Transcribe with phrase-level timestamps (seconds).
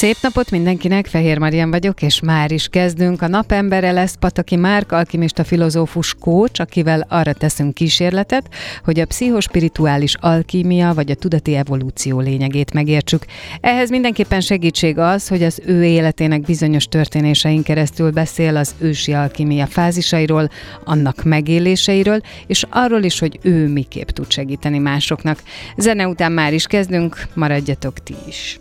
[0.00, 3.22] Szép napot mindenkinek, Fehér Marian vagyok, és már is kezdünk.
[3.22, 8.48] A napembere lesz Pataki Márk, alkimista filozófus kócs, akivel arra teszünk kísérletet,
[8.84, 13.24] hogy a pszichospirituális alkímia vagy a tudati evolúció lényegét megértsük.
[13.60, 19.66] Ehhez mindenképpen segítség az, hogy az ő életének bizonyos történésein keresztül beszél az ősi alkímia
[19.66, 20.50] fázisairól,
[20.84, 25.42] annak megéléseiről, és arról is, hogy ő miképp tud segíteni másoknak.
[25.76, 28.58] Zene után már is kezdünk, maradjatok ti is.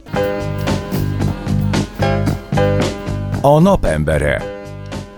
[3.42, 4.44] A napembere.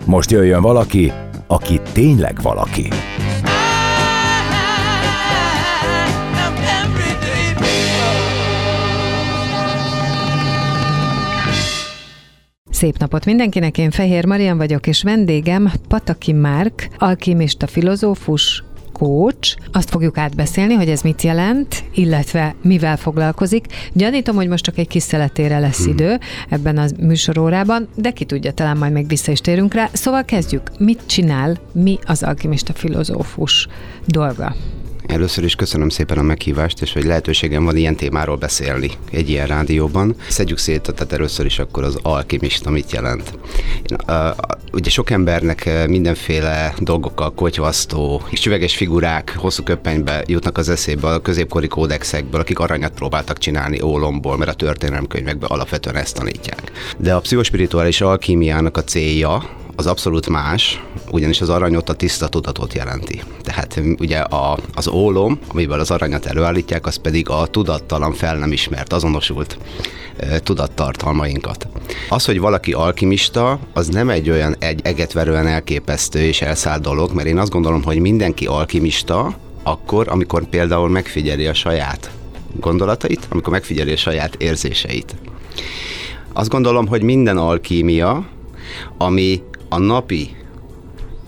[0.06, 1.12] Most jöjjön valaki,
[1.48, 2.88] aki tényleg valaki.
[12.70, 18.64] Szép napot mindenkinek, én Fehér Marian vagyok, és vendégem Pataki Márk, alkimista filozófus,
[19.02, 19.58] coach.
[19.72, 23.66] Azt fogjuk átbeszélni, hogy ez mit jelent, illetve mivel foglalkozik.
[23.94, 25.92] Gyanítom, hogy most csak egy kis szeletére lesz hmm.
[25.92, 29.90] idő ebben a műsorórában, de ki tudja, talán majd meg vissza is térünk rá.
[29.94, 30.72] Szóval kezdjük.
[30.78, 33.68] Mit csinál, mi az alkimista filozófus
[34.06, 34.56] dolga?
[35.08, 39.48] Először is köszönöm szépen a meghívást, és hogy lehetőségem van ilyen témáról beszélni egy ilyen
[39.48, 40.16] rádióban.
[40.30, 43.38] Szedjük szét, tehát először is akkor az alkimista mit jelent.
[44.72, 51.22] Ugye sok embernek mindenféle dolgokkal kotyvasztó, és csüveges figurák hosszú köpenybe jutnak az eszébe a
[51.22, 56.72] középkori kódexekből, akik aranyat próbáltak csinálni ólomból, mert a történelemkönyvekben alapvetően ezt tanítják.
[56.98, 62.74] De a pszichospirituális alkímiának a célja, az abszolút más, ugyanis az aranyot a tiszta tudatot
[62.74, 63.22] jelenti.
[63.44, 68.52] Tehát ugye a, az ólom, amivel az aranyat előállítják, az pedig a tudattalan fel nem
[68.52, 69.58] ismert, azonosult
[70.18, 71.68] e, tudattartalmainkat.
[72.10, 77.28] Az, hogy valaki alkimista, az nem egy olyan egy egetverően elképesztő és elszállt dolog, mert
[77.28, 82.12] én azt gondolom, hogy mindenki alkimista, akkor, amikor például megfigyeli a saját
[82.60, 85.16] gondolatait, amikor megfigyeli a saját érzéseit.
[86.34, 88.26] Azt gondolom, hogy minden alkímia,
[88.98, 89.42] ami
[89.74, 90.36] a napi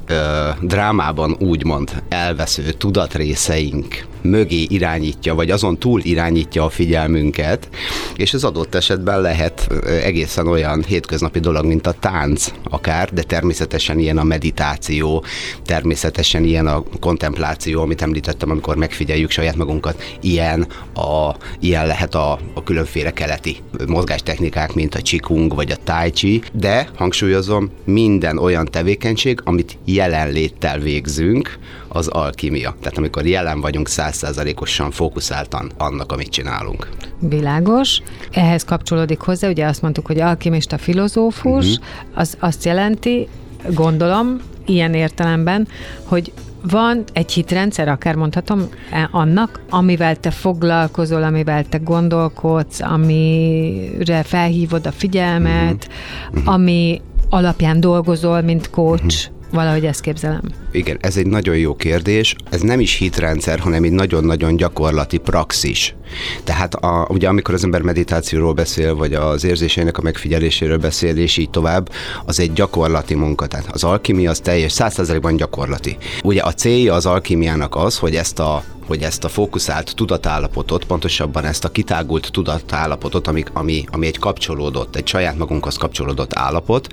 [0.07, 7.69] ö, drámában úgymond elvesző tudatrészeink mögé irányítja, vagy azon túl irányítja a figyelmünket,
[8.15, 9.67] és ez adott esetben lehet
[10.03, 15.23] egészen olyan hétköznapi dolog, mint a tánc akár, de természetesen ilyen a meditáció,
[15.65, 22.39] természetesen ilyen a kontempláció, amit említettem, amikor megfigyeljük saját magunkat, ilyen, a, ilyen lehet a,
[22.53, 23.57] a különféle keleti
[23.87, 30.79] mozgástechnikák, mint a Qigong vagy a Tai Chi, de hangsúlyozom, minden olyan tevékenység, amit jelenléttel
[30.79, 31.59] végzünk,
[31.93, 32.75] az alkimia.
[32.81, 36.89] Tehát amikor jelen vagyunk százszázalékosan fókuszáltan annak, amit csinálunk.
[37.19, 38.01] Világos.
[38.31, 41.85] Ehhez kapcsolódik hozzá, ugye azt mondtuk, hogy alkimista filozófus, uh-huh.
[42.13, 43.27] az azt jelenti,
[43.69, 45.67] gondolom, ilyen értelemben,
[46.03, 46.33] hogy
[46.69, 54.85] van egy hitrendszer, akár mondhatom, e, annak, amivel te foglalkozol, amivel te gondolkodsz, amire felhívod
[54.85, 55.89] a figyelmet,
[56.31, 56.53] uh-huh.
[56.53, 59.42] ami alapján dolgozol, mint coach, uh-huh.
[59.53, 60.41] Valahogy ezt képzelem.
[60.71, 62.35] Igen, ez egy nagyon jó kérdés.
[62.49, 65.95] Ez nem is hitrendszer, hanem egy nagyon-nagyon gyakorlati praxis.
[66.43, 71.37] Tehát a, ugye amikor az ember meditációról beszél, vagy az érzéseinek a megfigyeléséről beszél, és
[71.37, 71.89] így tovább,
[72.25, 73.47] az egy gyakorlati munka.
[73.47, 75.97] Tehát az alkimia az teljes, százszerzalékban gyakorlati.
[76.23, 81.45] Ugye a célja az alkimiának az, hogy ezt a hogy ezt a fókuszált tudatállapotot, pontosabban
[81.45, 86.87] ezt a kitágult tudatállapotot, ami, ami, ami egy kapcsolódott, egy saját magunkhoz kapcsolódott állapot,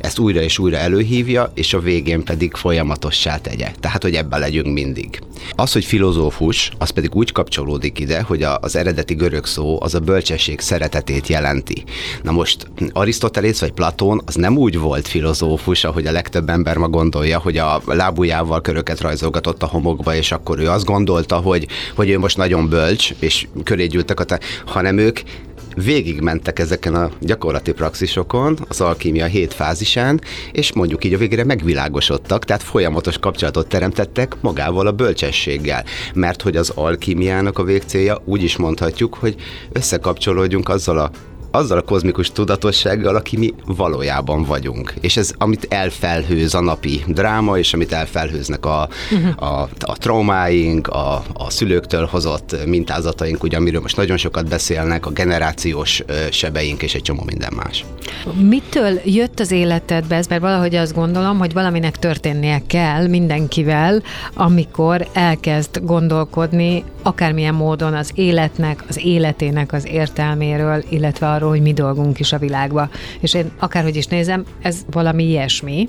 [0.00, 3.72] ezt újra és újra előhívja, és a végén pedig folyamatossá tegye.
[3.80, 5.20] Tehát, hogy ebben legyünk mindig.
[5.54, 9.98] Az, hogy filozófus, az pedig úgy kapcsolódik ide, hogy az eredeti görög szó az a
[10.00, 11.84] bölcsesség szeretetét jelenti.
[12.22, 16.88] Na most Arisztotelész vagy Platón az nem úgy volt filozófus, ahogy a legtöbb ember ma
[16.88, 22.08] gondolja, hogy a lábujjával köröket rajzolgatott a homokba, és akkor ő azt gondolta, hogy, hogy
[22.10, 24.24] ő most nagyon bölcs, és köré gyűltek, a
[24.66, 25.20] hanem ők
[25.82, 30.20] végigmentek ezeken a gyakorlati praxisokon, az alkímia hét fázisán,
[30.52, 35.84] és mondjuk így a végére megvilágosodtak, tehát folyamatos kapcsolatot teremtettek magával a bölcsességgel.
[36.14, 39.34] Mert hogy az alkímiának a végcélja úgy is mondhatjuk, hogy
[39.72, 41.10] összekapcsolódjunk azzal a
[41.50, 44.94] azzal a kozmikus tudatossággal, aki mi valójában vagyunk.
[45.00, 49.52] És ez, amit elfelhőz a napi dráma, és amit elfelhőznek a, uh-huh.
[49.52, 55.10] a, a traumáink, a, a szülőktől hozott mintázataink, ugye, amiről most nagyon sokat beszélnek, a
[55.10, 57.84] generációs sebeink és egy csomó minden más.
[58.48, 60.26] Mitől jött az életedbe ez?
[60.26, 64.02] Mert valahogy azt gondolom, hogy valaminek történnie kell mindenkivel,
[64.34, 71.72] amikor elkezd gondolkodni akármilyen módon az életnek, az életének az értelméről, illetve arról, hogy mi
[71.72, 72.88] dolgunk is a világba.
[73.20, 75.88] És én akárhogy is nézem, ez valami ilyesmi,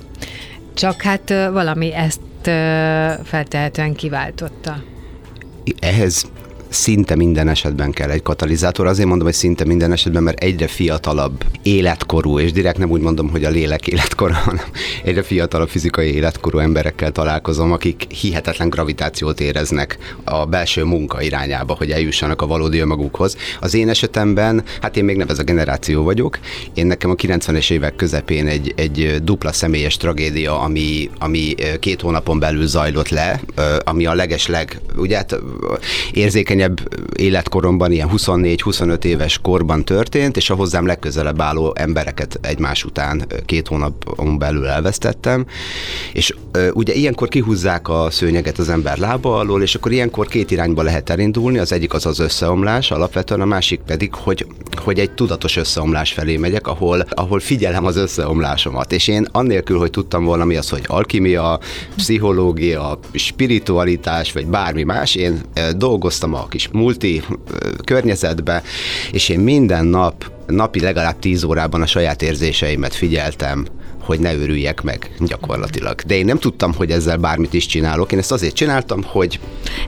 [0.73, 2.19] csak hát valami ezt
[3.23, 4.83] feltehetően kiváltotta.
[5.79, 6.31] Ehhez
[6.71, 8.87] szinte minden esetben kell egy katalizátor.
[8.87, 13.29] Azért mondom, hogy szinte minden esetben, mert egyre fiatalabb életkorú, és direkt nem úgy mondom,
[13.29, 14.65] hogy a lélek életkora, hanem
[15.03, 21.91] egyre fiatalabb fizikai életkorú emberekkel találkozom, akik hihetetlen gravitációt éreznek a belső munka irányába, hogy
[21.91, 23.35] eljussanak a valódi önmagukhoz.
[23.59, 26.39] Az én esetemben, hát én még nem ez a generáció vagyok,
[26.73, 32.39] én nekem a 90-es évek közepén egy, egy dupla személyes tragédia, ami, ami két hónapon
[32.39, 33.41] belül zajlott le,
[33.83, 35.39] ami a legesleg, ugye hát
[36.13, 42.83] érzékeny legkönnyebb életkoromban, ilyen 24-25 éves korban történt, és a hozzám legközelebb álló embereket egymás
[42.83, 45.45] után két hónapon belül elvesztettem,
[46.13, 46.35] és
[46.73, 51.09] ugye ilyenkor kihúzzák a szőnyeget az ember lába alól, és akkor ilyenkor két irányba lehet
[51.09, 56.11] elindulni, az egyik az az összeomlás, alapvetően a másik pedig, hogy, hogy egy tudatos összeomlás
[56.13, 60.69] felé megyek, ahol, ahol figyelem az összeomlásomat, és én annélkül, hogy tudtam volna mi az,
[60.69, 61.59] hogy alkimia,
[61.95, 65.41] pszichológia, spiritualitás, vagy bármi más, én
[65.77, 67.23] dolgoztam a kis multi
[67.83, 68.63] környezetbe,
[69.11, 73.65] és én minden nap, napi legalább 10 órában a saját érzéseimet figyeltem,
[74.11, 76.01] hogy ne őrüljek meg gyakorlatilag.
[76.01, 78.11] De én nem tudtam, hogy ezzel bármit is csinálok.
[78.11, 79.39] Én ezt azért csináltam, hogy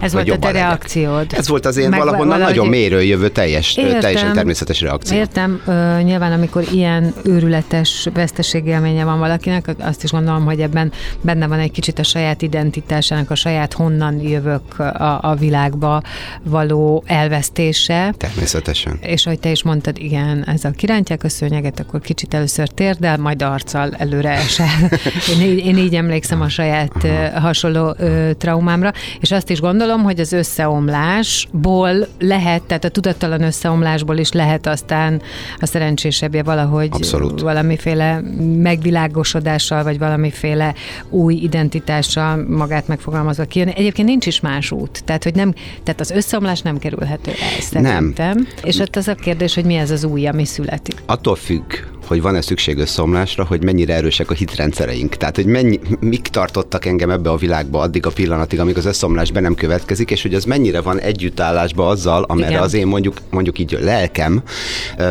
[0.01, 1.25] Ez volt a te reakciód.
[1.29, 2.55] Ez volt az én meg valahonnan valahogy...
[2.55, 3.99] nagyon mélyről jövő teljes, Értem.
[3.99, 5.17] teljesen természetes reakció.
[5.17, 10.91] Értem, ö, nyilván amikor ilyen őrületes veszteségélménye van valakinek, azt is gondolom, hogy ebben
[11.21, 16.01] benne van egy kicsit a saját identitásának, a saját honnan jövök a, a világba
[16.43, 18.13] való elvesztése.
[18.17, 18.97] Természetesen.
[19.01, 23.17] És ahogy te is mondtad, igen, ez a kirántják a szőnyeget, akkor kicsit először térdel,
[23.17, 24.67] majd arccal előre esel.
[25.39, 27.39] Én, én így emlékszem a saját Aha.
[27.39, 34.17] hasonló ö, traumámra, és azt is gondolom, hogy az összeomlásból lehet, tehát a tudattalan összeomlásból
[34.17, 35.21] is lehet aztán
[35.59, 37.41] a szerencsésebbje valahogy Abszolút.
[37.41, 38.21] valamiféle
[38.57, 40.73] megvilágosodással, vagy valamiféle
[41.09, 43.73] új identitással magát megfogalmazva kijönni.
[43.75, 45.03] Egyébként nincs is más út.
[45.05, 48.35] Tehát, hogy nem, tehát az összeomlás nem kerülhető el, szerintem.
[48.35, 48.47] Nem.
[48.63, 50.95] És ott az a kérdés, hogy mi ez az új, ami születik.
[51.05, 51.73] Attól függ,
[52.07, 55.15] hogy van-e szükség összeomlásra, hogy mennyire erősek a hitrendszereink.
[55.15, 59.31] Tehát, hogy mennyi, mik tartottak engem ebbe a világba addig a pillanatig, amíg az összeomlás
[59.31, 62.61] be nem következik, és hogy az mennyire van együttállásba azzal, amerre Igen.
[62.61, 64.43] az én mondjuk, mondjuk így lelkem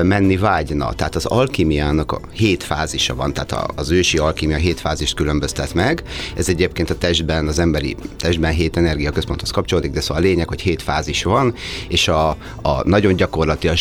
[0.03, 0.93] menni vágyna.
[0.93, 6.03] Tehát az alkimiának a hét fázisa van, tehát az ősi alkimia hét fázist különböztet meg.
[6.37, 10.61] Ez egyébként a testben, az emberi testben hét energiaközponthoz kapcsolódik, de szóval a lényeg, hogy
[10.61, 11.55] hét fázis van,
[11.89, 12.29] és a,
[12.63, 13.77] a nagyon gyakorlatilag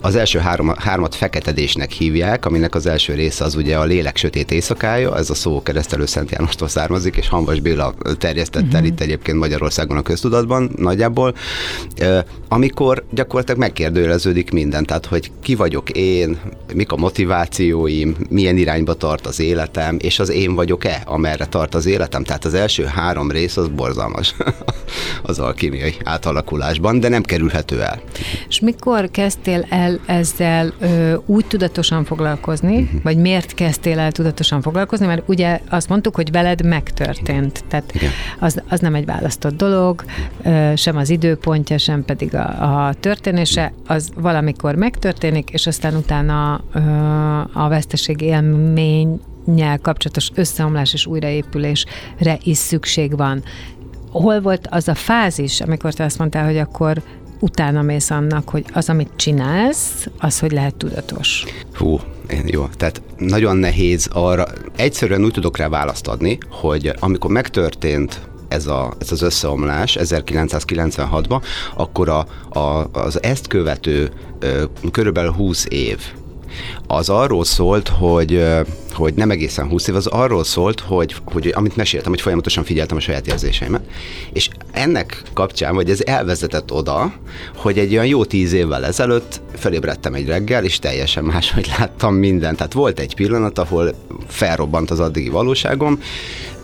[0.00, 4.50] az első három, hármat feketedésnek hívják, aminek az első része az ugye a lélek sötét
[4.50, 8.74] éjszakája, ez a szó keresztelő Szent Jánostól származik, és Hanvas Béla terjesztette uh-huh.
[8.74, 8.92] el mhm.
[8.92, 11.34] itt egyébként Magyarországon a köztudatban nagyjából,
[12.48, 16.38] amikor gyakorlatilag megkérdőjeleződik minden, tehát hogy ki vagyok én,
[16.74, 21.86] mik a motivációim, milyen irányba tart az életem, és az én vagyok-e, amerre tart az
[21.86, 22.24] életem.
[22.24, 24.34] Tehát az első három rész az borzalmas
[25.22, 28.00] az alkimiai átalakulásban, de nem kerülhető el.
[28.48, 33.02] És mikor kezdtél el ezzel ö, úgy tudatosan foglalkozni, foglalkozni, uh-huh.
[33.02, 37.64] vagy miért kezdtél el tudatosan foglalkozni, mert ugye azt mondtuk, hogy veled megtörtént.
[37.68, 37.92] Tehát
[38.38, 40.04] az, az nem egy választott dolog,
[40.74, 46.54] sem az időpontja, sem pedig a, a történése, az valamikor megtörténik, és aztán utána
[47.52, 49.20] a veszteség élmény
[49.82, 53.42] kapcsolatos összeomlás és újraépülésre is szükség van.
[54.10, 57.02] Hol volt az a fázis, amikor te azt mondtál, hogy akkor
[57.40, 61.44] utána mész annak, hogy az, amit csinálsz, az, hogy lehet tudatos?
[61.74, 62.00] Hú,
[62.44, 68.66] jó, tehát nagyon nehéz arra, egyszerűen úgy tudok rá választ adni, hogy amikor megtörtént ez,
[68.66, 71.42] a, ez az összeomlás 1996-ban,
[71.76, 72.26] akkor a,
[72.58, 74.10] a, az ezt követő
[74.92, 75.98] körülbelül 20 év
[76.86, 78.44] az arról szólt, hogy,
[78.92, 82.96] hogy nem egészen 20 év, az arról szólt, hogy, hogy amit meséltem, hogy folyamatosan figyeltem
[82.96, 83.82] a saját érzéseimet,
[84.32, 87.12] és ennek kapcsán, vagy ez elvezetett oda,
[87.56, 92.56] hogy egy olyan jó tíz évvel ezelőtt felébredtem egy reggel, és teljesen máshogy láttam mindent.
[92.56, 93.94] Tehát volt egy pillanat, ahol
[94.26, 96.00] felrobbant az addigi valóságom,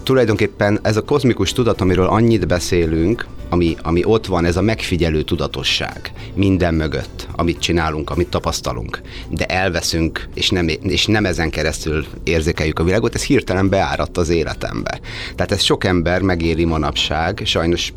[0.03, 5.23] tulajdonképpen ez a kozmikus tudat, amiről annyit beszélünk, ami, ami ott van, ez a megfigyelő
[5.23, 12.05] tudatosság minden mögött, amit csinálunk, amit tapasztalunk, de elveszünk, és nem, és nem ezen keresztül
[12.25, 15.01] érzékeljük a világot, ez hirtelen beáradt az életembe.
[15.35, 17.93] Tehát ez sok ember megéri manapság, sajnos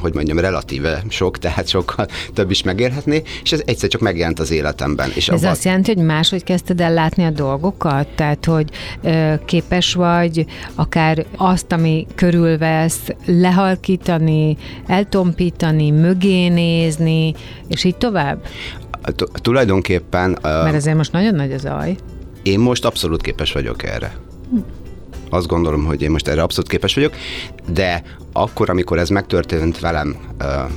[0.00, 4.50] hogy mondjam, relatíve sok, tehát sokkal több is megérhetné, és ez egyszer csak megjelent az
[4.50, 5.10] életemben.
[5.14, 5.50] És ez abban...
[5.50, 8.08] azt jelenti, hogy máshogy kezdted el látni a dolgokat?
[8.08, 8.70] Tehát, hogy
[9.02, 17.34] ö, képes vagy akár azt, ami körülvesz, lehalkítani, eltompítani, mögé nézni,
[17.68, 18.46] és így tovább?
[19.16, 20.38] T- tulajdonképpen...
[20.42, 21.96] Mert ezért most nagyon nagy az aj.
[22.42, 24.16] Én most abszolút képes vagyok erre.
[24.50, 24.58] Hm.
[25.30, 27.14] Azt gondolom, hogy én most erre abszolút képes vagyok,
[27.72, 30.16] de akkor, amikor ez megtörtént velem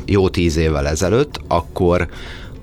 [0.05, 2.07] jó tíz évvel ezelőtt, akkor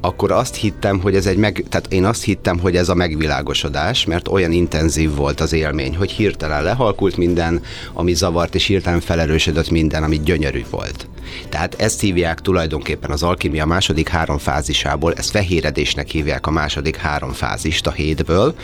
[0.03, 4.05] akkor azt hittem, hogy ez egy meg, tehát én azt hittem, hogy ez a megvilágosodás,
[4.05, 9.71] mert olyan intenzív volt az élmény, hogy hirtelen lehalkult minden, ami zavart, és hirtelen felerősödött
[9.71, 11.09] minden, ami gyönyörű volt.
[11.49, 17.33] Tehát ezt hívják tulajdonképpen az alkimia második három fázisából, ezt fehéredésnek hívják a második három
[17.33, 18.55] fázist a hétből,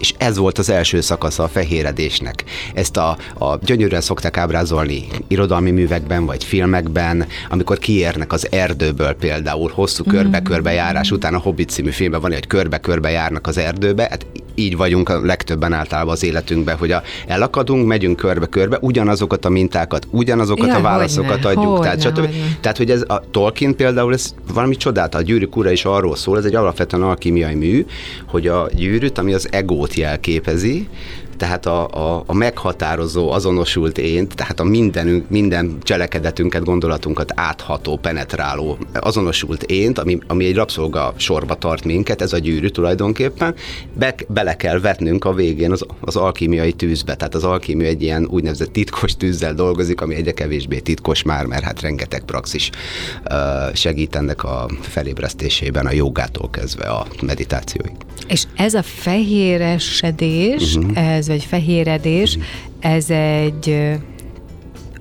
[0.00, 2.44] és ez volt az első szakasza a fehéredésnek.
[2.74, 9.70] Ezt a, a gyönyörűen szokták ábrázolni irodalmi művekben vagy filmekben, amikor kiérnek az erdőből például
[9.74, 14.26] hosszú körbe-körbe járás után a Hobbit című filmben van, hogy körbe-körbe járnak az erdőbe, hát
[14.60, 20.06] így vagyunk a legtöbben általában az életünkben, hogy a, elakadunk, megyünk körbe-körbe, ugyanazokat a mintákat,
[20.10, 21.76] ugyanazokat ja, a válaszokat hogyne, adjuk.
[21.76, 22.30] Hogyne, tehát, hogyne.
[22.60, 26.38] tehát, hogy ez a Tolkien például, ez valami csodát, a gyűrűk ura is arról szól,
[26.38, 27.86] ez egy alapvetően alkimiai mű,
[28.26, 30.88] hogy a gyűrűt, ami az egót jelképezi,
[31.40, 38.78] tehát a, a, a meghatározó, azonosult én, tehát a mindenünk, minden cselekedetünket, gondolatunkat átható, penetráló,
[38.92, 43.54] azonosult ént, ami, ami egy rabszolga sorba tart minket, ez a gyűrű tulajdonképpen,
[43.92, 48.26] be, bele kell vetnünk a végén az, az alkimiai tűzbe, tehát az alkimia egy ilyen
[48.30, 52.70] úgynevezett titkos tűzzel dolgozik, ami egyre kevésbé titkos már, mert hát rengeteg praxis
[53.72, 57.92] segít ennek a felébresztésében, a jogától kezdve a meditációig.
[58.28, 61.08] És ez a fehéresedés, uh-huh.
[61.14, 62.38] ez vagy fehéredés,
[62.80, 63.76] ez egy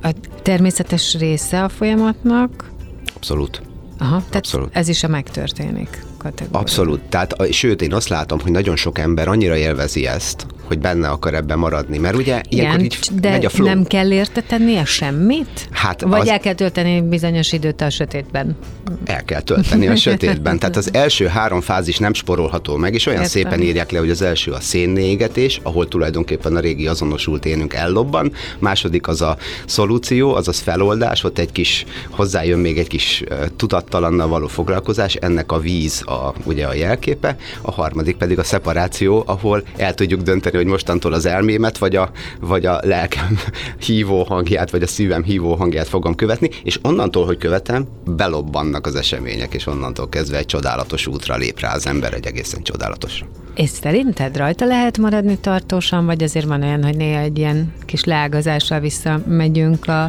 [0.01, 2.71] a természetes része a folyamatnak?
[3.15, 3.61] Abszolút.
[3.97, 4.75] Aha, tehát Abszolút.
[4.75, 6.59] ez is a megtörténik kategória.
[6.59, 7.01] Abszolút.
[7.01, 11.33] Tehát, sőt, én azt látom, hogy nagyon sok ember annyira élvezi ezt, hogy benne akar
[11.33, 13.67] ebben maradni, mert ugye Igen, így de megy a flow.
[13.67, 15.67] nem kell érte tennie semmit?
[15.71, 16.27] Hát Vagy az...
[16.27, 18.57] el kell tölteni bizonyos időt a sötétben?
[19.05, 20.59] El kell tölteni a sötétben.
[20.59, 23.41] Tehát az első három fázis nem sporolható meg, és olyan Értem.
[23.41, 28.31] szépen írják le, hogy az első a szénnégetés, ahol tulajdonképpen a régi azonosult énünk ellobban,
[28.59, 33.23] második az a szolúció, azaz feloldás, ott egy kis, hozzájön még egy kis
[33.55, 39.23] tudattalannal való foglalkozás, ennek a víz a, ugye a jelképe, a harmadik pedig a szeparáció,
[39.25, 43.39] ahol el tudjuk dönteni, hogy mostantól az elmémet, vagy a, vagy a lelkem
[43.85, 48.95] hívó hangját, vagy a szívem hívó hangját fogom követni, és onnantól, hogy követem, belobbannak az
[48.95, 53.25] események, és onnantól kezdve egy csodálatos útra lép rá az ember, egy egészen csodálatosra.
[53.55, 58.03] És szerinted rajta lehet maradni tartósan, vagy azért van olyan, hogy néha egy ilyen kis
[58.03, 60.03] leágazással visszamegyünk a,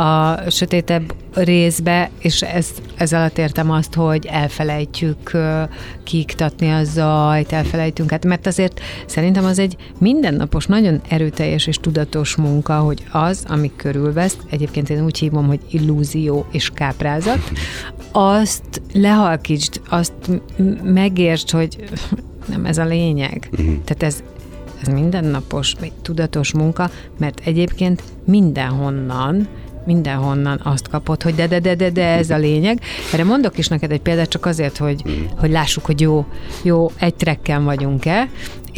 [0.00, 5.30] a sötétebb részbe, és ez, ez alatt értem azt, hogy elfelejtjük
[6.04, 12.36] kiiktatni a zajt, elfelejtünk, hát mert azért szerintem az egy mindennapos, nagyon erőteljes és tudatos
[12.36, 17.50] munka, hogy az, ami körülvesz, egyébként én úgy hívom, hogy illúzió és káprázat,
[18.12, 20.12] azt lehalkítsd, azt
[20.82, 21.76] megértsd, hogy
[22.52, 23.48] nem ez a lényeg.
[23.52, 23.66] Uh-huh.
[23.84, 24.22] Tehát ez,
[24.82, 29.48] ez mindennapos, tudatos munka, mert egyébként mindenhonnan
[29.88, 32.80] mindenhonnan azt kapod, hogy de, de, de, de, de ez a lényeg.
[33.12, 35.02] Erre mondok is neked egy példát, csak azért, hogy,
[35.38, 36.26] hogy lássuk, hogy jó,
[36.62, 38.28] jó egy trekken vagyunk-e.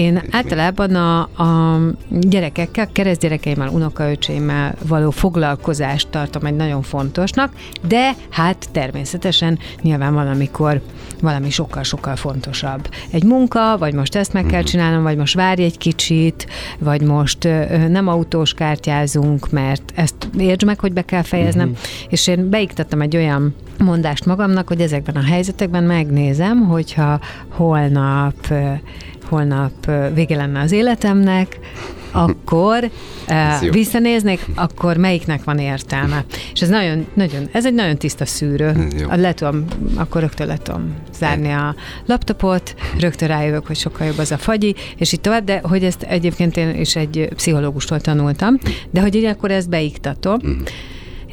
[0.00, 1.78] Én általában a, a
[2.11, 7.52] gyerekekkel, keresztgyerekeimmel, unokaöcsémmel való foglalkozást tartom egy nagyon fontosnak,
[7.88, 10.80] de hát természetesen nyilván valamikor
[11.21, 12.88] valami sokkal-sokkal fontosabb.
[13.11, 14.69] Egy munka, vagy most ezt meg kell mhm.
[14.69, 16.47] csinálnom, vagy most várj egy kicsit,
[16.78, 17.49] vagy most
[17.88, 21.69] nem autós kártyázunk, mert ezt értsd meg, hogy be kell fejeznem.
[21.69, 21.85] Uh-huh.
[22.09, 28.35] És én beiktattam egy olyan mondást magamnak, hogy ezekben a helyzetekben megnézem, hogyha holnap
[29.31, 31.59] holnap vége lenne az életemnek,
[32.13, 32.91] akkor
[33.29, 36.25] uh, visszanéznék, akkor melyiknek van értelme.
[36.53, 38.89] És ez nagyon, nagyon, ez egy nagyon tiszta szűrő.
[39.11, 39.65] Le tudom,
[39.97, 41.75] akkor rögtön le tudom zárni a
[42.07, 46.03] laptopot, rögtön rájövök, hogy sokkal jobb az a fagyi, és itt tovább, de hogy ezt
[46.03, 48.59] egyébként én is egy pszichológustól tanultam,
[48.91, 50.39] de hogy így akkor ezt beiktatom.
[50.47, 50.59] Mm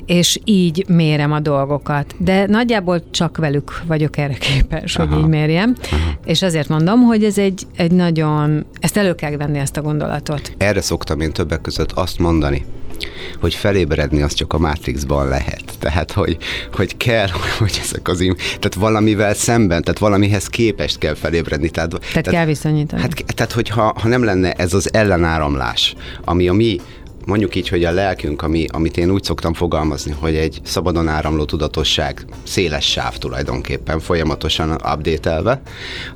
[0.07, 2.15] és így mérem a dolgokat.
[2.17, 5.13] De nagyjából csak velük vagyok erre képes, Aha.
[5.13, 5.75] hogy így mérjem.
[5.91, 6.11] Aha.
[6.25, 10.51] És azért mondom, hogy ez egy, egy nagyon, ezt elő kell venni ezt a gondolatot.
[10.57, 12.65] Erre szoktam én többek között azt mondani,
[13.39, 15.63] hogy felébredni az csak a Matrixban lehet.
[15.79, 16.37] Tehát, hogy,
[16.73, 17.27] hogy kell,
[17.59, 21.69] hogy ezek az im, tehát valamivel szemben, tehát valamihez képest kell felébredni.
[21.69, 23.01] Tehát, tehát, tehát kell viszonyítani.
[23.01, 26.79] Hát, tehát, hogyha ha nem lenne ez az ellenáramlás, ami a mi
[27.27, 31.45] mondjuk így, hogy a lelkünk, ami, amit én úgy szoktam fogalmazni, hogy egy szabadon áramló
[31.45, 35.61] tudatosság, széles sáv tulajdonképpen, folyamatosan update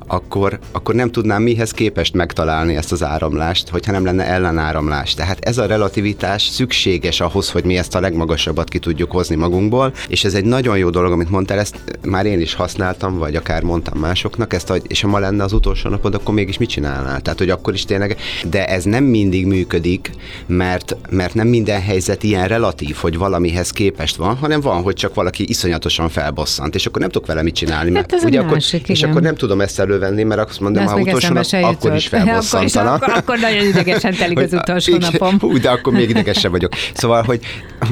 [0.06, 5.14] akkor, akkor nem tudnám mihez képest megtalálni ezt az áramlást, hogyha nem lenne ellenáramlás.
[5.14, 9.92] Tehát ez a relativitás szükséges ahhoz, hogy mi ezt a legmagasabbat ki tudjuk hozni magunkból,
[10.08, 13.62] és ez egy nagyon jó dolog, amit mondtál, ezt már én is használtam, vagy akár
[13.62, 17.20] mondtam másoknak, ezt, és ha ma lenne az utolsó napod, akkor mégis mit csinálnál?
[17.20, 18.16] Tehát, hogy akkor is tényleg,
[18.50, 20.10] de ez nem mindig működik,
[20.46, 25.14] mert mert nem minden helyzet ilyen relatív, hogy valamihez képest van, hanem van, hogy csak
[25.14, 27.94] valaki iszonyatosan felbosszant, és akkor nem tudok vele mit csinálni.
[27.94, 30.96] Hát mert, ugye akkor, másik, és akkor nem tudom ezt elővenni, mert azt mondom, ha
[30.96, 32.92] utolsó nap, akkor is felbosszantana.
[32.92, 35.38] akkor, akkor nagyon idegesen telik az utolsó napom.
[35.38, 36.72] Hú, de akkor még idegesebb vagyok.
[36.94, 37.40] Szóval, hogy,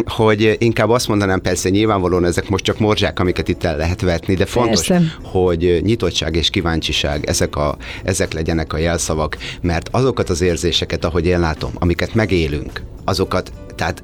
[0.06, 4.34] hogy inkább azt mondanám, persze nyilvánvalóan ezek most csak morzsák, amiket itt el lehet vetni,
[4.34, 5.16] de fontos, persze.
[5.22, 11.26] hogy nyitottság és kíváncsiság, ezek, a, ezek legyenek a jelszavak, mert azokat az érzéseket, ahogy
[11.26, 14.02] én látom, amiket megélünk, azokat, tehát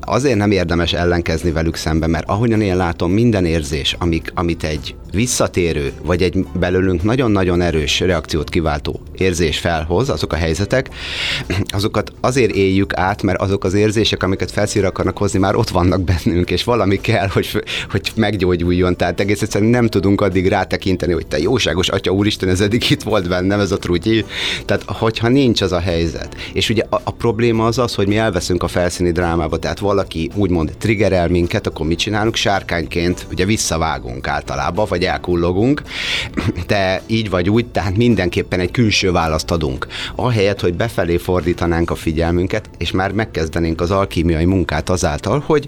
[0.00, 4.94] azért nem érdemes ellenkezni velük szemben, mert ahogyan én látom, minden érzés, amik, amit egy
[5.12, 10.88] visszatérő, vagy egy belőlünk nagyon-nagyon erős reakciót kiváltó érzés felhoz, azok a helyzetek,
[11.68, 16.00] azokat azért éljük át, mert azok az érzések, amiket felszíre akarnak hozni, már ott vannak
[16.00, 18.96] bennünk, és valami kell, hogy, hogy meggyógyuljon.
[18.96, 23.02] Tehát egész egyszerűen nem tudunk addig rátekinteni, hogy te jóságos atya úristen, ez eddig itt
[23.02, 24.24] volt bennem, ez a trutyi.
[24.64, 26.36] Tehát, hogyha nincs az a helyzet.
[26.52, 30.30] És ugye a, a probléma az az, hogy mi elveszünk a felszíni drámába, tehát valaki
[30.34, 32.34] úgymond triggerel minket, akkor mit csinálunk?
[32.34, 35.82] Sárkányként ugye visszavágunk általában, vagy elkullogunk,
[36.66, 39.86] de így vagy úgy, tehát mindenképpen egy külső választ adunk.
[40.14, 45.66] Ahelyett, hogy befelé fordítanánk a figyelmünket, és már megkezdenénk az alkímiai munkát azáltal, hogy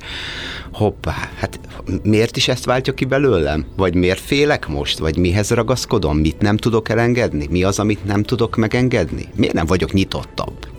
[0.72, 1.60] hoppá, hát
[2.02, 3.66] miért is ezt váltja ki belőlem?
[3.76, 4.98] Vagy miért félek most?
[4.98, 6.18] Vagy mihez ragaszkodom?
[6.18, 7.46] Mit nem tudok elengedni?
[7.50, 9.28] Mi az, amit nem tudok megengedni?
[9.34, 10.71] Miért nem vagyok nyitottabb?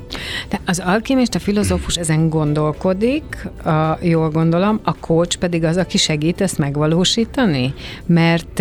[0.49, 6.41] De az alkimista filozófus ezen gondolkodik, a, jól gondolom, a coach pedig az, aki segít
[6.41, 7.73] ezt megvalósítani?
[8.05, 8.59] Mert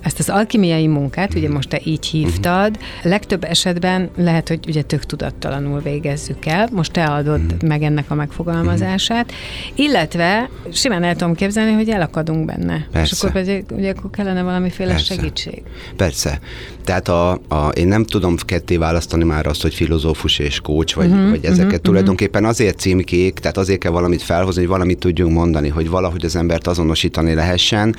[0.00, 5.04] ezt az alkimiai munkát, ugye most te így hívtad, legtöbb esetben lehet, hogy ugye tök
[5.04, 7.68] tudattalanul végezzük el, most te adod mm.
[7.68, 9.32] meg ennek a megfogalmazását,
[9.74, 12.86] illetve simán el tudom képzelni, hogy elakadunk benne.
[12.92, 13.14] Persze.
[13.14, 15.14] És akkor pedig ugye akkor kellene valamiféle Persze.
[15.14, 15.62] segítség.
[15.96, 16.40] Persze.
[16.84, 21.10] Tehát a, a, én nem tudom ketté választani már azt, hogy filozófus és coach, vagy,
[21.10, 25.32] uh-huh, vagy ezeket uh-huh, tulajdonképpen azért címkék, tehát azért kell valamit felhozni, hogy valamit tudjunk
[25.32, 27.96] mondani, hogy valahogy az embert azonosítani lehessen.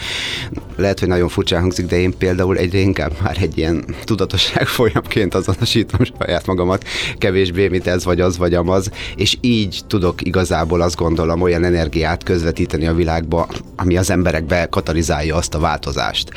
[0.75, 5.35] Lehet, hogy nagyon furcsán hangzik, de én például egyre inkább már egy ilyen tudatosság folyamként
[5.35, 6.83] azonosítom saját magamat,
[7.17, 12.23] kevésbé, mint ez vagy az vagy amaz, és így tudok igazából azt gondolom olyan energiát
[12.23, 16.31] közvetíteni a világba, ami az emberekbe katalizálja azt a változást.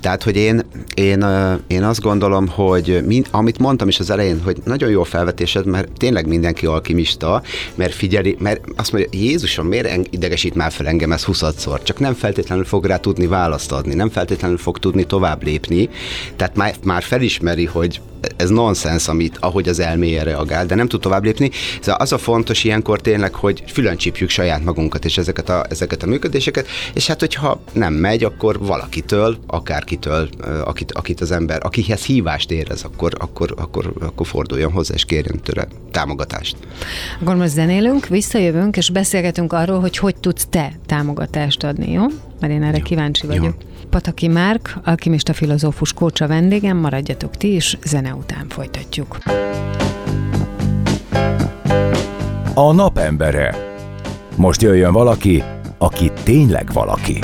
[0.00, 0.62] Tehát, hogy én,
[0.94, 1.24] én,
[1.66, 5.88] én azt gondolom, hogy mind, amit mondtam is az elején, hogy nagyon jó felvetésed, mert
[5.98, 7.42] tényleg mindenki alkimista,
[7.74, 11.82] mert figyeli, mert azt mondja, Jézusom, miért idegesít már fel engem ez 20-szor?
[11.82, 15.88] Csak nem feltétlenül fog rá tudni választ adni, nem feltétlenül fog tudni tovább lépni,
[16.36, 18.00] tehát már, már felismeri, hogy
[18.36, 21.50] ez nonsens, amit, ahogy az elméje reagál, de nem tud tovább lépni.
[21.80, 26.02] Szóval az a fontos ilyenkor tényleg, hogy fülön csípjük saját magunkat és ezeket a, ezeket
[26.02, 30.28] a működéseket, és hát hogyha nem megy, akkor valakitől, akárkitől,
[30.64, 35.40] akit, akit az ember, akihez hívást érez, akkor, akkor, akkor, akkor forduljon hozzá és kérjen
[35.40, 36.56] tőle támogatást.
[37.20, 42.04] Akkor most zenélünk, visszajövünk, és beszélgetünk arról, hogy hogy tudsz te támogatást adni, jó?
[42.40, 42.82] Mert én erre jó.
[42.82, 43.44] kíváncsi vagyok.
[43.44, 43.77] Jó.
[43.90, 49.18] Pataki Márk, alkimista filozófus kócsa vendégem, maradjatok ti is, zene után folytatjuk.
[52.54, 53.54] A napembere.
[54.36, 55.42] Most jöjjön valaki,
[55.78, 57.18] aki tényleg valaki.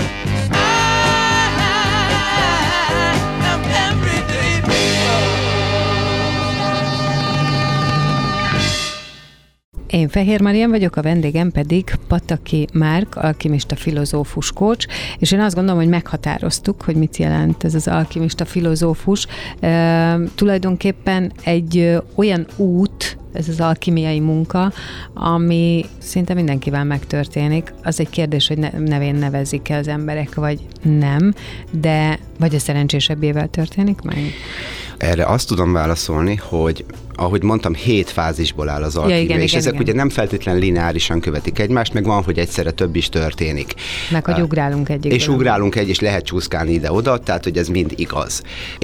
[9.94, 15.54] Én Fehér Marian vagyok, a vendégem pedig Pataki Márk, alkimista filozófus coach, és én azt
[15.54, 19.26] gondolom, hogy meghatároztuk, hogy mit jelent ez az alkimista filozófus.
[19.60, 24.72] E, tulajdonképpen egy olyan út, ez az alkimiai munka,
[25.14, 27.74] ami szinte mindenkivel megtörténik.
[27.82, 31.34] Az egy kérdés, hogy nevén nevezik-e az emberek, vagy nem,
[31.70, 34.18] de vagy a szerencsésebbével történik meg?
[34.98, 36.84] Erre azt tudom válaszolni, hogy
[37.16, 39.84] ahogy mondtam, hét fázisból áll az alkímia, ja, igen, és igen, ezek igen.
[39.84, 43.74] ugye nem feltétlenül lineárisan követik egymást, meg van, hogy egyszerre több is történik.
[44.10, 45.06] Meg, hogy ugrálunk egy.
[45.06, 48.42] És ugrálunk egy, és lehet csúszkálni ide-oda, tehát, hogy ez mind igaz.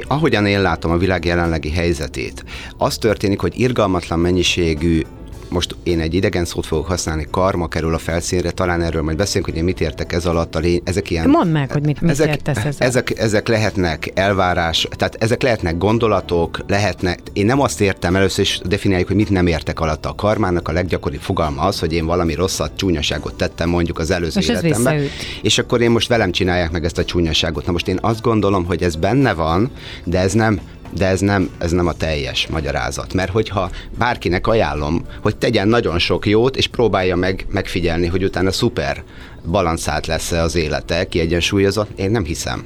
[0.08, 2.44] Ahogyan én látom a világ jelenlegi helyzetét,
[2.78, 5.02] az történik, hogy irgalmatlan mennyiségű
[5.50, 9.46] most én egy idegen szót fogok használni, karma kerül a felszínre, talán erről majd beszélünk,
[9.46, 11.28] hogy én mit értek ez alatt, a lény, ezek ilyen...
[11.28, 12.86] Mondd meg, hogy mit, mit ezek, értesz ezzel.
[12.86, 18.60] ezek, ezek lehetnek elvárás, tehát ezek lehetnek gondolatok, lehetnek, én nem azt értem, először is
[18.64, 22.34] definiáljuk, hogy mit nem értek alatt a karmának, a leggyakoribb fogalma az, hogy én valami
[22.34, 25.00] rosszat, csúnyaságot tettem mondjuk az előző ez életemben,
[25.42, 27.66] és akkor én most velem csinálják meg ezt a csúnyaságot.
[27.66, 29.70] Na most én azt gondolom, hogy ez benne van,
[30.04, 30.60] de ez nem
[30.94, 33.14] de ez nem, ez nem a teljes magyarázat.
[33.14, 38.52] Mert hogyha bárkinek ajánlom, hogy tegyen nagyon sok jót, és próbálja meg megfigyelni, hogy utána
[38.52, 39.02] szuper
[39.50, 42.64] balanszált lesz az élete, kiegyensúlyozott, én nem hiszem.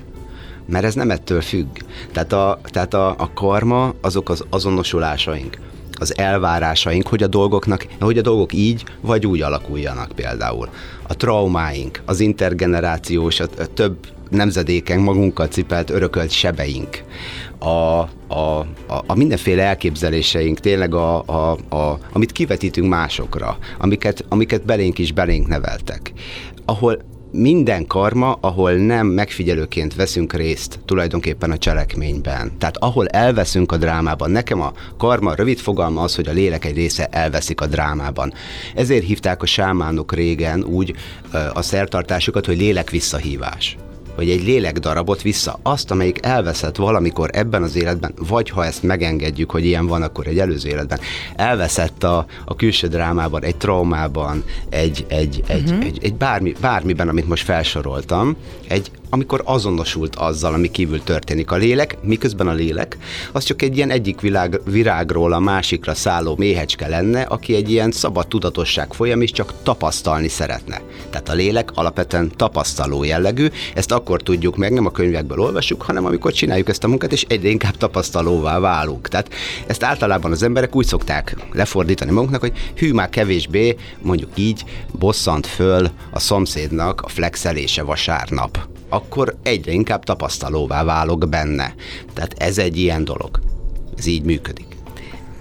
[0.66, 1.66] Mert ez nem ettől függ.
[2.12, 5.58] Tehát a, tehát a, a karma azok az azonosulásaink
[5.98, 10.68] az elvárásaink, hogy a dolgoknak, hogy a dolgok így vagy úgy alakuljanak például.
[11.08, 13.96] A traumáink, az intergenerációs, a, a több
[14.30, 17.02] nemzedéken magunkkal cipelt, örökölt sebeink,
[17.64, 24.64] a, a, a, a mindenféle elképzeléseink, tényleg a, a, a, amit kivetítünk másokra, amiket, amiket
[24.64, 26.12] belénk is belénk neveltek,
[26.64, 32.52] ahol minden karma, ahol nem megfigyelőként veszünk részt tulajdonképpen a cselekményben.
[32.58, 34.30] Tehát ahol elveszünk a drámában.
[34.30, 38.32] Nekem a karma rövid fogalma az, hogy a lélek egy része elveszik a drámában.
[38.74, 40.94] Ezért hívták a sámánok régen úgy
[41.52, 43.76] a szertartásukat, hogy lélek visszahívás
[44.14, 48.82] hogy egy lélek darabot vissza, azt, amelyik elveszett valamikor ebben az életben, vagy ha ezt
[48.82, 50.98] megengedjük, hogy ilyen van, akkor egy előző életben,
[51.36, 55.84] elveszett a, a külső drámában, egy traumában, egy, egy, egy, uh-huh.
[55.84, 58.36] egy, egy bármi, bármiben, amit most felsoroltam,
[58.68, 62.98] egy, amikor azonosult azzal, ami kívül történik a lélek, miközben a lélek,
[63.32, 67.90] az csak egy ilyen egyik világ, virágról a másikra szálló méhecske lenne, aki egy ilyen
[67.90, 70.80] szabad tudatosság folyam is csak tapasztalni szeretne.
[71.10, 76.04] Tehát a lélek alapvetően tapasztaló jellegű, ezt akkor tudjuk meg, nem a könyvekből olvasjuk, hanem
[76.04, 79.08] amikor csináljuk ezt a munkát, és egyre inkább tapasztalóvá válunk.
[79.08, 79.32] Tehát
[79.66, 84.64] ezt általában az emberek úgy szokták lefordítani magunknak, hogy hű, már kevésbé, mondjuk így,
[84.98, 91.74] bosszant föl a szomszédnak a flexelése vasárnap akkor egyre inkább tapasztalóvá válok benne.
[92.12, 93.40] Tehát ez egy ilyen dolog.
[93.98, 94.66] Ez így működik.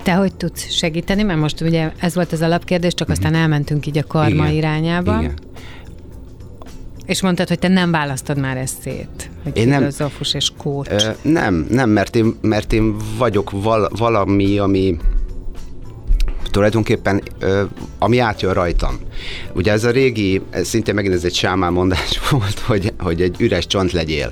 [0.04, 1.24] Te hogy tudsz segíteni?
[1.24, 4.56] Mert most ugye ez volt az alapkérdés, csak aztán elmentünk így a karma Igen.
[4.56, 5.20] irányába.
[5.20, 5.34] Igen.
[7.06, 10.92] És mondtad, hogy te nem választod már ezt szét, hogy Én nem- filozófus és coach.
[10.92, 14.98] Ö, nem, nem, mert én, mert én vagyok val, valami, ami
[16.52, 17.64] tulajdonképpen, ö,
[18.00, 19.00] ami átjön rajtam.
[19.54, 23.36] Ugye ez a régi, ez szintén megint ez egy sámán mondás volt, hogy, hogy egy
[23.40, 24.32] üres csont legyél.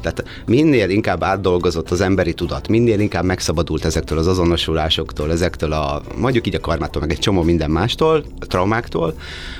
[0.00, 6.02] Tehát minél inkább átdolgozott az emberi tudat, minél inkább megszabadult ezektől az azonosulásoktól, ezektől a,
[6.16, 9.14] mondjuk így a karmától, meg egy csomó minden mástól, a traumáktól,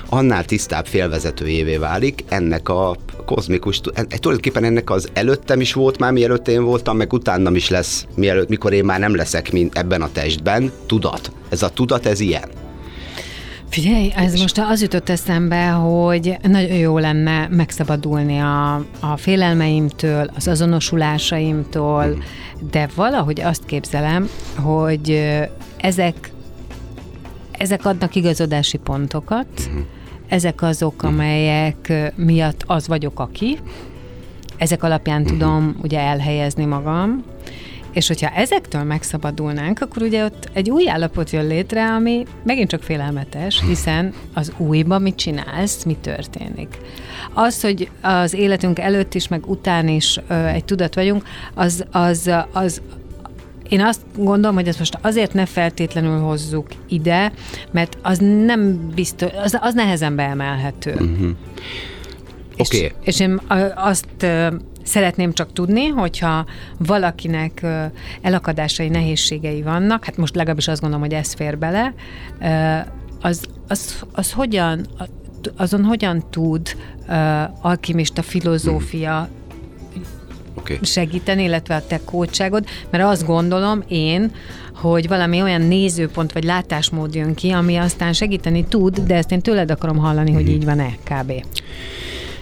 [0.09, 6.11] annál tisztább félvezetőjévé válik ennek a kozmikus, en- tulajdonképpen ennek az előttem is volt már,
[6.11, 10.01] mielőtt én voltam, meg utánam is lesz, mielőtt, mikor én már nem leszek mint ebben
[10.01, 11.31] a testben, tudat.
[11.49, 12.62] Ez a tudat, ez ilyen.
[13.73, 20.47] Figyelj, ez most az jutott eszembe, hogy nagyon jó lenne megszabadulni a, a félelmeimtől, az
[20.47, 22.23] azonosulásaimtól,
[22.71, 25.29] de valahogy azt képzelem, hogy
[25.77, 26.31] ezek,
[27.51, 29.69] ezek adnak igazodási pontokat,
[30.27, 33.59] ezek azok, amelyek ö, miatt az vagyok, aki,
[34.57, 37.23] ezek alapján tudom ugye elhelyezni magam,
[37.93, 42.83] és hogyha ezektől megszabadulnánk, akkor ugye ott egy új állapot jön létre, ami megint csak
[42.83, 46.77] félelmetes, hiszen az újban mit csinálsz, mi történik.
[47.33, 52.31] Az, hogy az életünk előtt is, meg után is ö, egy tudat vagyunk, az, az,
[52.51, 52.81] az
[53.69, 57.31] én azt gondolom, hogy ezt most azért ne feltétlenül hozzuk ide,
[57.71, 60.91] mert az nem biztos, az, az nehezen beemelhető.
[60.91, 61.29] Uh-huh.
[62.55, 62.91] És, Oké.
[63.03, 64.25] és én ö, azt
[64.83, 66.45] szeretném csak tudni, hogyha
[66.77, 67.65] valakinek
[68.21, 71.93] elakadásai, nehézségei vannak, hát most legalábbis azt gondolom, hogy ez fér bele,
[73.21, 74.85] az, az, az hogyan,
[75.55, 76.75] azon hogyan tud
[77.61, 79.29] alkimista filozófia
[80.55, 80.79] Oké.
[80.81, 84.31] segíteni, illetve a te kócságod, mert azt gondolom én,
[84.73, 89.41] hogy valami olyan nézőpont vagy látásmód jön ki, ami aztán segíteni tud, de ezt én
[89.41, 91.31] tőled akarom hallani, hogy így van-e kb.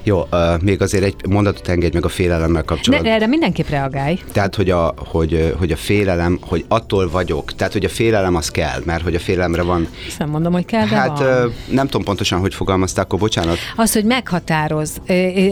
[0.03, 3.09] Jó, uh, még azért egy mondatot engedj meg a félelemmel kapcsolatban.
[3.09, 4.19] de erre mindenképp reagálj.
[4.31, 8.49] Tehát, hogy a, hogy, hogy a félelem, hogy attól vagyok, tehát, hogy a félelem az
[8.49, 11.27] kell, mert hogy a félelemre van, Ezt nem mondom, hogy kell, de hát van.
[11.27, 13.57] ö, nem tudom pontosan, hogy fogalmazták, akkor bocsánat.
[13.75, 15.01] Az, hogy meghatároz,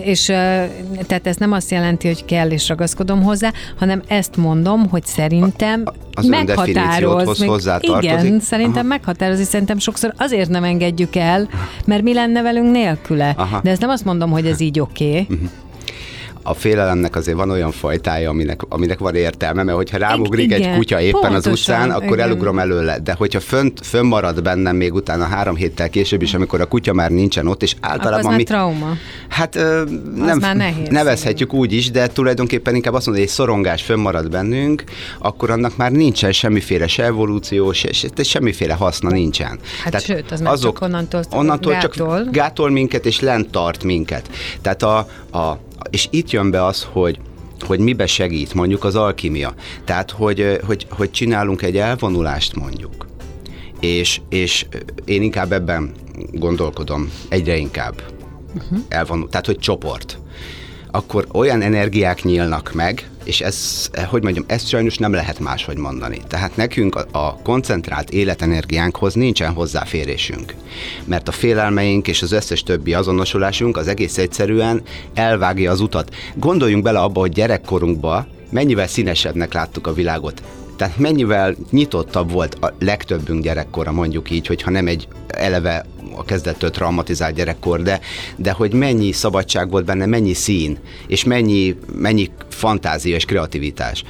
[0.04, 0.26] és
[1.08, 5.84] tehát ez nem azt jelenti, hogy kell és ragaszkodom hozzá, hanem ezt mondom, hogy szerintem
[6.14, 8.04] az ön definícióthoz Még- hozzátartozik?
[8.04, 8.88] Igen, szerintem Aha.
[8.88, 11.50] meghatároz, és szerintem sokszor azért nem engedjük el,
[11.86, 13.34] mert mi lenne velünk nélküle.
[13.38, 13.60] Aha.
[13.64, 15.20] De ez nem azt mondom, hogy ez így oké.
[15.20, 15.50] Okay.
[16.44, 20.76] A félelemnek azért van olyan fajtája, aminek, aminek van értelme, mert hogyha rámugrik egy Igen,
[20.78, 22.20] kutya éppen pontosan, az utcán, akkor igen.
[22.20, 23.00] elugrom előle.
[23.00, 27.10] De hogyha fönt, fönnmarad bennem még utána három héttel később is, amikor a kutya már
[27.12, 28.94] nincsen ott, és Akkor az általában mi, trauma.
[29.30, 29.84] Hát ö,
[30.16, 30.88] nem már nehéz.
[30.90, 34.84] nevezhetjük úgy is, de tulajdonképpen inkább azt mondom, hogy egy szorongás fönnmarad bennünk,
[35.20, 39.60] akkor annak már nincsen semmiféle se evolúció, se, se, semmiféle haszna nincsen.
[39.84, 42.24] Hát sőt, az már csak onnantól- onnantól gátol.
[42.24, 44.30] csak gátol minket és lent tart minket.
[44.62, 44.98] Tehát a,
[45.32, 45.58] a,
[45.90, 47.20] és itt jön be az, hogy
[47.60, 49.54] hogy mibe segít mondjuk az alkimia.
[49.84, 53.08] Tehát, hogy, hogy, hogy csinálunk egy elvonulást mondjuk,
[53.80, 54.66] és, és
[55.06, 55.92] én inkább ebben
[56.32, 58.02] gondolkodom egyre inkább.
[58.56, 58.80] Uh-huh.
[58.88, 60.20] Elvonul, tehát, hogy csoport.
[60.92, 66.22] Akkor olyan energiák nyílnak meg, és ez, hogy mondjam, ezt sajnos nem lehet máshogy mondani.
[66.28, 70.54] Tehát nekünk a, a koncentrált életenergiánkhoz nincsen hozzáférésünk.
[71.06, 74.82] Mert a félelmeink és az összes többi azonosulásunk az egész egyszerűen
[75.14, 76.16] elvágja az utat.
[76.36, 80.42] Gondoljunk bele abba, hogy gyerekkorunkban mennyivel színesebbnek láttuk a világot.
[80.80, 86.70] Tehát mennyivel nyitottabb volt a legtöbbünk gyerekkora, mondjuk így, hogyha nem egy eleve a kezdettől
[86.70, 88.00] traumatizált gyerekkor, de,
[88.36, 94.04] de hogy mennyi szabadság volt benne, mennyi szín, és mennyi, mennyi fantázia és kreativitás.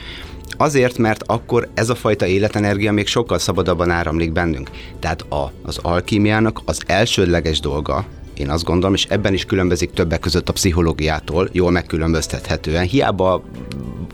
[0.58, 4.70] Azért, mert akkor ez a fajta életenergia még sokkal szabadabban áramlik bennünk.
[5.00, 8.06] Tehát a, az alkímiának az elsődleges dolga,
[8.38, 12.86] én azt gondolom, és ebben is különbözik többek között a pszichológiától, jól megkülönböztethetően.
[12.86, 13.44] Hiába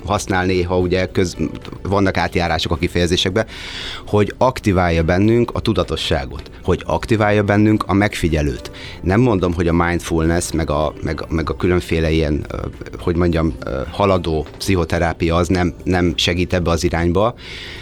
[0.05, 1.37] használ néha, ugye köz,
[1.81, 3.45] vannak átjárások a kifejezésekbe,
[4.07, 8.71] hogy aktiválja bennünk a tudatosságot, hogy aktiválja bennünk a megfigyelőt.
[9.01, 12.45] Nem mondom, hogy a mindfulness, meg a, meg, meg a különféle ilyen,
[12.99, 13.53] hogy mondjam,
[13.91, 17.35] haladó pszichoterápia az nem, nem segít ebbe az irányba,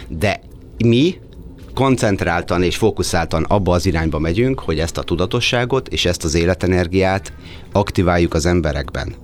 [0.08, 0.40] de
[0.78, 1.18] mi
[1.74, 7.32] koncentráltan és fókuszáltan abba az irányba megyünk, hogy ezt a tudatosságot és ezt az életenergiát
[7.72, 9.14] aktiváljuk az emberekben.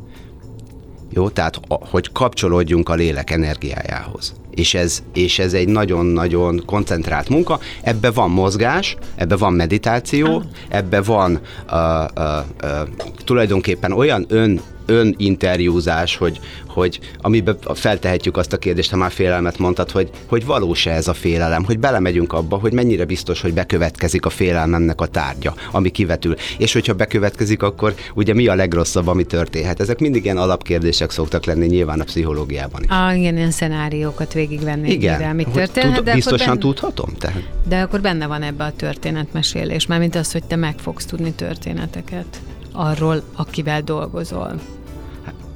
[1.13, 4.35] Jó, tehát hogy kapcsolódjunk a lélek energiájához.
[4.61, 7.59] És ez, és ez egy nagyon-nagyon koncentrált munka.
[7.83, 11.79] Ebbe van mozgás, ebbe van meditáció, ebbe van uh,
[12.17, 12.25] uh,
[12.63, 12.89] uh,
[13.25, 19.91] tulajdonképpen olyan ön öninterjúzás, hogy, hogy amiben feltehetjük azt a kérdést, ha már félelmet mondtad,
[19.91, 24.31] hogy, hogy valós-e ez a félelem, hogy belemegyünk abba, hogy mennyire biztos, hogy bekövetkezik a
[24.31, 26.35] félelmemnek a tárgya, ami kivetül.
[26.59, 29.81] És hogyha bekövetkezik, akkor ugye mi a legrosszabb, ami történhet?
[29.81, 32.89] Ezek mindig ilyen alapkérdések szoktak lenni nyilván a pszichológiában is.
[32.89, 37.09] Ah, igen, ilyen szenáriókat végigvenni, Igen, mire, mi hogy történhet, tud, de, biztosan benne, tudhatom?
[37.19, 41.33] Tehát, de akkor benne van ebbe a történetmesélés, mármint az, hogy te meg fogsz tudni
[41.33, 42.41] történeteket
[42.73, 44.61] arról, akivel dolgozol.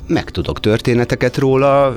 [0.06, 1.96] meg tudok történeteket róla,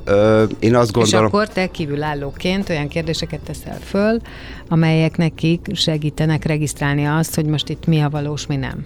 [0.59, 1.25] én azt És gondolom...
[1.25, 4.21] akkor te kívülállóként olyan kérdéseket teszel föl,
[4.67, 8.85] amelyek nekik segítenek regisztrálni azt, hogy most itt mi a valós, mi nem.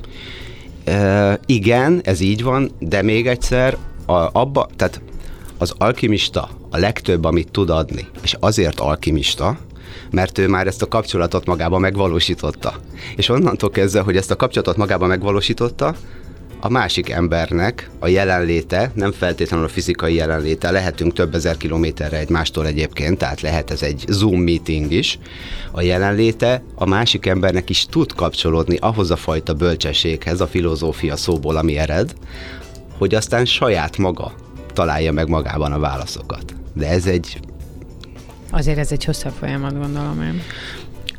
[0.88, 5.02] Uh, igen, ez így van, de még egyszer, a, abba, tehát
[5.62, 9.58] az alkimista a legtöbb, amit tud adni, és azért alkimista,
[10.12, 12.74] mert ő már ezt a kapcsolatot magába megvalósította.
[13.15, 15.95] És onnantól kezdve, hogy ezt a kapcsolatot magába megvalósította,
[16.60, 22.65] a másik embernek a jelenléte, nem feltétlenül a fizikai jelenléte, lehetünk több ezer kilométerre egymástól
[22.67, 25.19] egyébként, tehát lehet ez egy Zoom meeting is,
[25.71, 31.58] a jelenléte a másik embernek is tud kapcsolódni ahhoz a fajta bölcsességhez, a filozófia szóból,
[31.58, 32.13] ami ered,
[32.97, 34.34] hogy aztán saját maga
[34.82, 36.56] találja meg magában a válaszokat.
[36.74, 37.39] De ez egy
[38.52, 40.41] Azért ez egy hosszabb folyamat, gondolom én.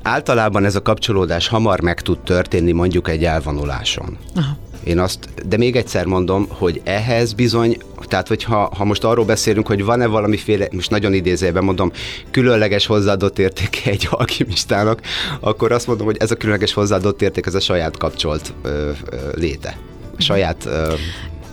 [0.02, 4.16] általában ez a kapcsolódás hamar meg tud történni mondjuk egy elvonuláson.
[4.34, 4.56] Aha.
[4.84, 9.66] Én azt, de még egyszer mondom, hogy ehhez bizony, tehát hogyha ha most arról beszélünk,
[9.66, 11.92] hogy van-e valamiféle, most nagyon idézőjelben mondom,
[12.30, 15.00] különleges hozzáadott értéke egy alkimistának,
[15.40, 19.16] akkor azt mondom, hogy ez a különleges hozzáadott érték, ez a saját kapcsolt ö, ö,
[19.34, 19.76] léte.
[20.18, 20.92] A saját ö,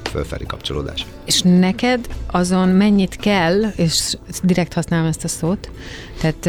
[0.10, 1.06] fölfelé kapcsolódás.
[1.26, 5.72] És neked azon mennyit kell, és direkt használom ezt a szót,
[6.22, 6.46] tehát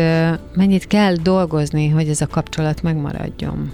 [0.54, 3.72] mennyit kell dolgozni, hogy ez a kapcsolat megmaradjon?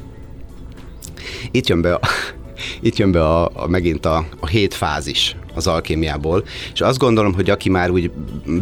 [1.51, 2.01] Itt jön be a,
[2.81, 7.35] itt jön be a, a, megint a, a hét fázis az alkémiából, és azt gondolom,
[7.35, 8.11] hogy aki már úgy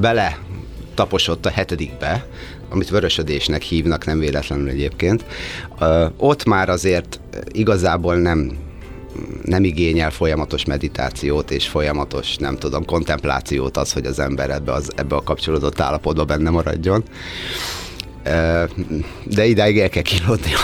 [0.00, 0.38] bele
[0.94, 2.26] taposott a hetedikbe,
[2.70, 5.24] amit vörösödésnek hívnak, nem véletlenül egyébként,
[6.16, 7.20] ott már azért
[7.52, 8.56] igazából nem
[9.42, 14.90] nem igényel folyamatos meditációt és folyamatos, nem tudom, kontemplációt az, hogy az ember ebbe, az,
[14.96, 17.04] ebbe a kapcsolódott állapotba benne maradjon.
[19.24, 20.58] De idáig el kell kínlódnia,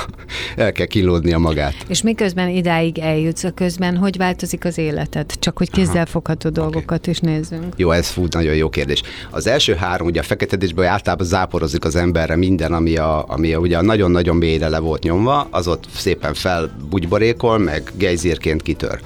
[0.56, 1.74] el kell kínlódnia magát.
[1.88, 5.32] És miközben idáig eljutsz, a közben hogy változik az életed?
[5.38, 7.74] Csak hogy kézzelfogható dolgokat is nézzünk.
[7.76, 9.02] Jó, ez fú, nagyon jó kérdés.
[9.30, 13.58] Az első három, ugye a feketedésből általában záporozik az emberre minden, ami, a, ami a,
[13.58, 19.00] ugye a nagyon-nagyon mélyre le volt nyomva, az ott szépen felbugyborékol, meg gejzírként kitör.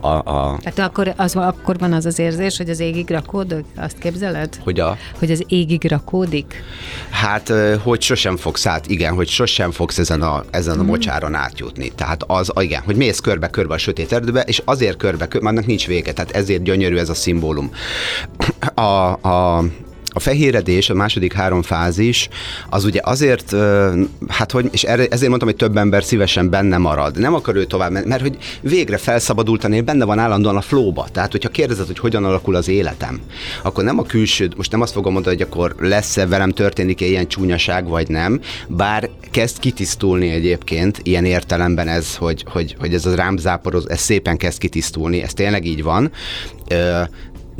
[0.00, 3.64] A, a, Tehát akkor, az, akkor van az az érzés, hogy az égig rakódik?
[3.76, 4.58] Azt képzeled?
[4.64, 6.62] hogy a, Hogy az égig rakódik?
[7.10, 11.92] Hát, hogy sosem fogsz át, igen, hogy sosem fogsz ezen a, ezen a mocsáron átjutni.
[11.94, 15.86] Tehát az, igen, hogy mész körbe-körbe a sötét erdőbe, és azért körbe, körbe annak nincs
[15.86, 17.70] vége, tehát ezért gyönyörű ez a szimbólum.
[18.74, 19.64] A, a,
[20.12, 22.28] a fehéredés, a második három fázis,
[22.68, 23.56] az ugye azért,
[24.28, 27.18] hát hogy, és ezért mondtam, hogy több ember szívesen benne marad.
[27.18, 31.06] Nem akar ő tovább menni, mert hogy végre felszabadultani, benne van állandóan a flóba.
[31.12, 33.20] Tehát, hogyha kérdezed, hogy hogyan alakul az életem,
[33.62, 37.28] akkor nem a külső, most nem azt fogom mondani, hogy akkor lesz-e velem történik-e ilyen
[37.28, 43.14] csúnyaság, vagy nem, bár kezd kitisztulni egyébként, ilyen értelemben ez, hogy, hogy, hogy ez a
[43.14, 46.10] rám záporoz, ez szépen kezd kitisztulni, ez tényleg így van.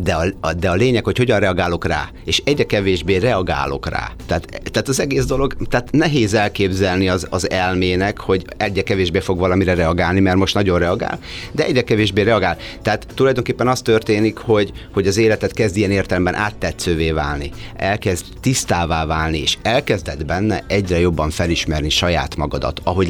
[0.03, 4.13] De a, a, de a lényeg, hogy hogyan reagálok rá, és egyre kevésbé reagálok rá.
[4.27, 9.39] Tehát, tehát az egész dolog, tehát nehéz elképzelni az, az elmének, hogy egyre kevésbé fog
[9.39, 11.19] valamire reagálni, mert most nagyon reagál,
[11.53, 12.57] de egyre kevésbé reagál.
[12.83, 19.07] Tehát tulajdonképpen az történik, hogy, hogy az életet kezd ilyen értelemben áttetszővé válni, elkezd tisztává
[19.07, 23.09] válni, és elkezded benne egyre jobban felismerni saját magadat, ahogy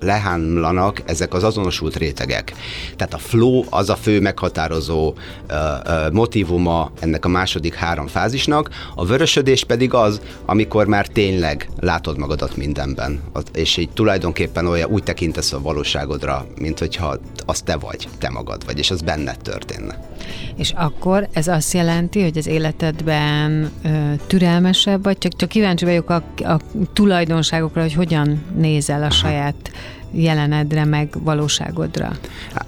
[0.00, 2.52] lehánlanak ezek az azonosult rétegek.
[2.96, 5.14] Tehát a flow az a fő meghatározó
[5.48, 11.68] ö, ö, motivuma ennek a második három fázisnak, a vörösödés pedig az, amikor már tényleg
[11.80, 13.20] látod magadat mindenben,
[13.52, 18.64] és így tulajdonképpen olyan úgy tekintesz a valóságodra, mint hogyha az te vagy, te magad
[18.64, 20.08] vagy, és az benned történne.
[20.56, 23.88] És akkor ez azt jelenti, hogy az életedben ö,
[24.26, 26.60] türelmesebb vagy, csak, csak kíváncsi vagyok a, a
[26.92, 29.70] tulajdonságokra, hogy hogyan nézel a saját
[30.12, 32.12] jelenedre, meg valóságodra.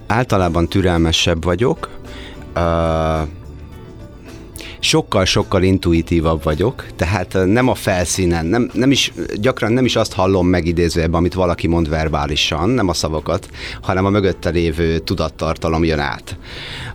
[0.06, 2.01] Általában türelmesebb vagyok,
[4.80, 10.46] sokkal-sokkal intuitívabb vagyok, tehát nem a felszínen, nem, nem is, gyakran nem is azt hallom
[10.46, 13.48] megidézőjebb, amit valaki mond verbálisan, nem a szavakat,
[13.82, 16.36] hanem a mögötte lévő tudattartalom jön át.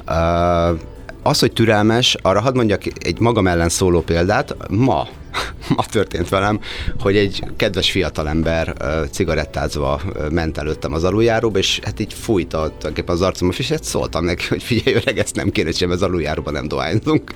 [0.07, 0.75] Ö,
[1.23, 5.07] az, hogy türelmes, arra hadd mondjak egy magam ellen szóló példát, ma
[5.75, 6.59] ma történt velem,
[6.99, 8.73] hogy egy kedves fiatalember
[9.11, 14.25] cigarettázva ment előttem az aluljáróba, és hát így fújta tulajdonképpen az arcom, és hát szóltam
[14.25, 17.31] neki, hogy figyelj öreg, ezt nem kéne sem, az aluljáróban nem dohányzunk.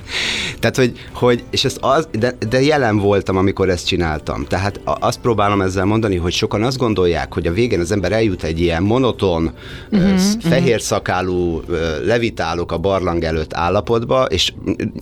[0.60, 4.46] Tehát, hogy, hogy és ezt az, de, de jelen voltam, amikor ezt csináltam.
[4.46, 8.44] Tehát azt próbálom ezzel mondani, hogy sokan azt gondolják, hogy a végén az ember eljut
[8.44, 9.52] egy ilyen monoton,
[9.92, 14.54] uh-huh, fehér szakálú, ö, levitálok a barlang előtt állapotba, és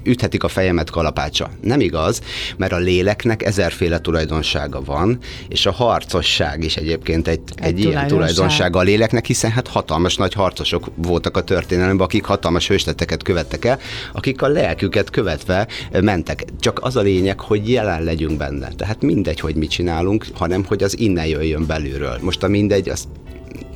[0.03, 1.49] üthetik a fejemet kalapácsa.
[1.61, 2.21] Nem igaz,
[2.57, 7.91] mert a léleknek ezerféle tulajdonsága van, és a harcosság is egyébként egy, egy, egy ilyen
[7.91, 8.09] tulajdonság.
[8.09, 13.65] tulajdonsága a léleknek, hiszen hát hatalmas nagy harcosok voltak a történelemben, akik hatalmas hősteteket követtek
[13.65, 13.79] el,
[14.13, 15.67] akik a lelküket követve
[16.01, 16.43] mentek.
[16.59, 18.67] Csak az a lényeg, hogy jelen legyünk benne.
[18.75, 22.17] Tehát mindegy, hogy mit csinálunk, hanem hogy az innen jöjjön belülről.
[22.21, 23.07] Most a mindegy, azt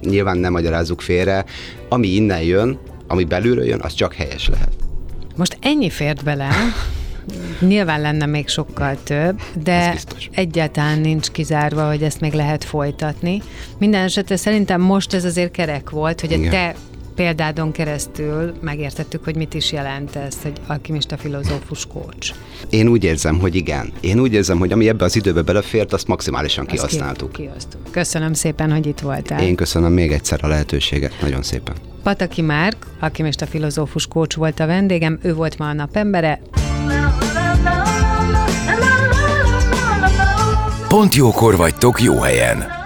[0.02, 1.46] nyilván nem magyarázzuk félre,
[1.90, 4.74] ami innen jön, ami belülről jön, az csak helyes lehet.
[5.36, 6.50] Most ennyi fért bele,
[7.60, 9.96] nyilván lenne még sokkal több, de
[10.32, 13.42] egyáltalán nincs kizárva, hogy ezt még lehet folytatni.
[13.78, 16.50] Minden esetre szerintem most ez azért kerek volt, hogy a Igen.
[16.52, 16.76] te
[17.16, 22.34] példádon keresztül megértettük, hogy mit is jelent ez, hogy alkimista filozófus coach.
[22.70, 23.92] Én úgy érzem, hogy igen.
[24.00, 27.32] Én úgy érzem, hogy ami ebbe az időbe belefért, azt maximálisan Azt kihasználtuk.
[27.32, 27.82] ki- kihoztuk.
[27.92, 29.42] Köszönöm szépen, hogy itt voltál.
[29.42, 31.76] Én köszönöm még egyszer a lehetőséget, nagyon szépen.
[32.04, 36.40] Pataki Márk, alkimista filozófus coach volt a vendégem, ő volt ma a napembere.
[40.88, 42.83] Pont jókor vagytok jó helyen.